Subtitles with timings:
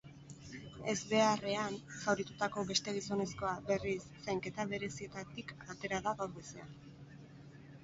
[0.93, 6.77] Ezbeharrean zauritutako beste gizonezkoa, berriz, zainketa berezietatik atera da gaur goizean.